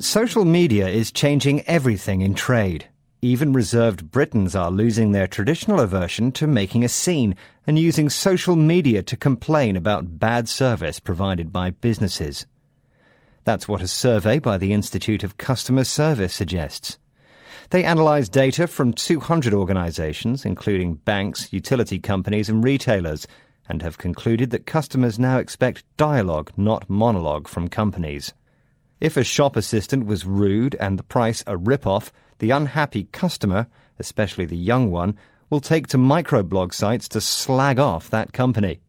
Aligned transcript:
Social 0.00 0.44
media 0.44 0.86
is 0.86 1.10
changing 1.10 1.62
everything 1.62 2.20
in 2.20 2.34
trade. 2.34 2.86
Even 3.20 3.52
reserved 3.52 4.12
Britons 4.12 4.54
are 4.54 4.70
losing 4.70 5.10
their 5.10 5.26
traditional 5.26 5.80
aversion 5.80 6.30
to 6.32 6.46
making 6.46 6.84
a 6.84 6.88
scene 6.88 7.34
and 7.66 7.76
using 7.76 8.08
social 8.08 8.54
media 8.54 9.02
to 9.02 9.16
complain 9.16 9.74
about 9.74 10.20
bad 10.20 10.48
service 10.48 11.00
provided 11.00 11.52
by 11.52 11.70
businesses. 11.70 12.46
That's 13.42 13.66
what 13.66 13.82
a 13.82 13.88
survey 13.88 14.38
by 14.38 14.56
the 14.56 14.72
Institute 14.72 15.24
of 15.24 15.36
Customer 15.36 15.82
Service 15.82 16.32
suggests. 16.32 16.96
They 17.70 17.82
analysed 17.82 18.30
data 18.30 18.68
from 18.68 18.92
200 18.92 19.52
organisations, 19.52 20.44
including 20.44 20.94
banks, 20.94 21.52
utility 21.52 21.98
companies, 21.98 22.48
and 22.48 22.62
retailers, 22.62 23.26
and 23.68 23.82
have 23.82 23.98
concluded 23.98 24.50
that 24.50 24.64
customers 24.64 25.18
now 25.18 25.38
expect 25.38 25.82
dialogue, 25.96 26.52
not 26.56 26.88
monologue, 26.88 27.48
from 27.48 27.66
companies. 27.66 28.32
If 29.00 29.16
a 29.16 29.24
shop 29.24 29.54
assistant 29.56 30.06
was 30.06 30.26
rude 30.26 30.74
and 30.80 30.98
the 30.98 31.04
price 31.04 31.44
a 31.46 31.56
rip-off, 31.56 32.12
the 32.38 32.50
unhappy 32.50 33.04
customer, 33.12 33.68
especially 33.98 34.44
the 34.44 34.56
young 34.56 34.90
one, 34.90 35.16
will 35.50 35.60
take 35.60 35.86
to 35.88 35.98
microblog 35.98 36.74
sites 36.74 37.08
to 37.08 37.20
slag 37.20 37.78
off 37.78 38.10
that 38.10 38.32
company. 38.32 38.80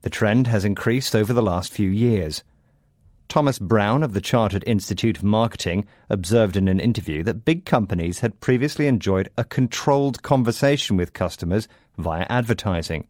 The 0.00 0.10
trend 0.10 0.46
has 0.46 0.64
increased 0.64 1.14
over 1.14 1.32
the 1.32 1.42
last 1.42 1.72
few 1.72 1.88
years. 1.88 2.42
Thomas 3.28 3.58
Brown 3.58 4.02
of 4.02 4.12
the 4.12 4.20
Chartered 4.20 4.64
Institute 4.66 5.18
of 5.18 5.24
Marketing 5.24 5.86
observed 6.10 6.56
in 6.56 6.68
an 6.68 6.80
interview 6.80 7.22
that 7.22 7.44
big 7.44 7.64
companies 7.64 8.20
had 8.20 8.40
previously 8.40 8.86
enjoyed 8.86 9.30
a 9.38 9.44
controlled 9.44 10.22
conversation 10.22 10.96
with 10.96 11.12
customers 11.12 11.68
via 11.96 12.26
advertising. 12.28 13.06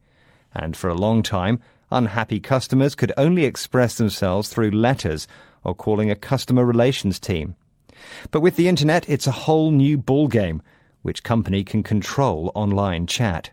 And 0.55 0.77
for 0.77 0.91
a 0.91 0.95
long 0.95 1.23
time, 1.23 1.61
unhappy 1.91 2.41
customers 2.41 2.95
could 2.95 3.13
only 3.17 3.45
express 3.45 3.97
themselves 3.97 4.49
through 4.49 4.71
letters 4.71 5.27
or 5.65 5.75
calling 5.75 6.11
a 6.11 6.17
customer 6.17 6.65
relations 6.65 7.19
team. 7.19 7.57
But 8.31 8.41
with 8.41 8.57
the 8.57 8.69
internet, 8.69 9.09
it's 9.09 9.27
a 9.27 9.33
whole 9.33 9.71
new 9.71 9.99
ballgame. 9.99 10.61
Which 11.03 11.23
company 11.23 11.65
can 11.65 11.83
control 11.83 12.53
online 12.55 13.07
chat? 13.07 13.51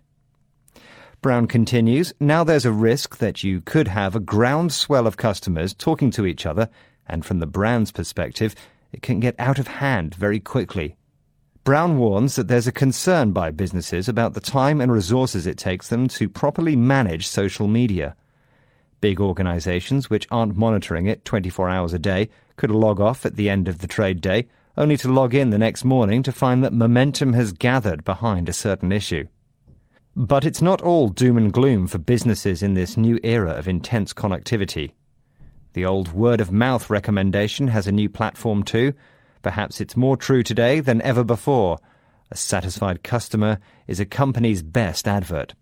Brown 1.22 1.48
continues, 1.48 2.14
now 2.20 2.44
there's 2.44 2.66
a 2.66 2.72
risk 2.72 3.18
that 3.18 3.44
you 3.44 3.60
could 3.62 3.90
have 3.90 4.16
a 4.16 4.22
groundswell 4.22 5.06
of 5.06 5.18
customers 5.18 5.74
talking 5.74 6.12
to 6.12 6.26
each 6.26 6.46
other, 6.46 6.70
and 7.08 7.26
from 7.26 7.40
the 7.40 7.48
brand's 7.48 7.92
perspective, 7.92 8.56
it 8.94 9.02
can 9.02 9.20
get 9.20 9.36
out 9.38 9.60
of 9.60 9.68
hand 9.68 10.16
very 10.16 10.40
quickly. 10.40 10.96
Brown 11.66 11.98
warns 11.98 12.36
that 12.36 12.48
there's 12.48 12.68
a 12.68 12.72
concern 12.72 13.34
by 13.34 13.52
businesses 13.52 14.08
about 14.08 14.34
the 14.34 14.40
time 14.40 14.80
and 14.80 14.92
resources 14.92 15.46
it 15.46 15.58
takes 15.58 15.90
them 15.90 16.08
to 16.08 16.30
properly 16.30 16.76
manage 16.76 17.28
social 17.28 17.68
media. 17.68 18.16
Big 19.02 19.22
organizations 19.22 20.10
which 20.10 20.28
aren't 20.30 20.58
monitoring 20.58 21.06
it 21.06 21.24
24 21.24 21.70
hours 21.70 21.94
a 21.94 22.00
day 22.00 22.30
could 22.58 22.72
log 22.72 23.00
off 23.00 23.26
at 23.26 23.36
the 23.36 23.50
end 23.50 23.68
of 23.68 23.80
the 23.80 23.88
trade 23.88 24.20
day, 24.20 24.48
only 24.78 24.98
to 24.98 25.12
log 25.12 25.34
in 25.34 25.50
the 25.50 25.58
next 25.58 25.86
morning 25.86 26.22
to 26.24 26.32
find 26.32 26.64
that 26.64 26.74
momentum 26.74 27.34
has 27.34 27.54
gathered 27.54 28.04
behind 28.04 28.50
a 28.50 28.54
certain 28.54 28.92
issue. 28.92 29.26
But 30.16 30.44
it's 30.44 30.62
not 30.62 30.82
all 30.82 31.08
doom 31.08 31.38
and 31.38 31.54
gloom 31.54 31.88
for 31.88 31.98
businesses 31.98 32.62
in 32.62 32.74
this 32.74 32.98
new 32.98 33.20
era 33.24 33.52
of 33.52 33.68
intense 33.68 34.14
connectivity. 34.14 34.92
The 35.74 35.86
old 35.86 36.12
word 36.12 36.42
of 36.42 36.52
mouth 36.52 36.90
recommendation 36.90 37.70
has 37.70 37.88
a 37.88 37.92
new 37.92 38.10
platform 38.10 38.64
too. 38.64 38.94
Perhaps 39.42 39.80
it's 39.80 39.96
more 39.96 40.18
true 40.18 40.44
today 40.44 40.82
than 40.82 41.02
ever 41.04 41.24
before. 41.24 41.78
A 42.32 42.36
satisfied 42.36 43.04
customer 43.04 43.60
is 43.88 44.00
a 44.00 44.06
company's 44.06 44.62
best 44.62 45.08
advert. 45.08 45.54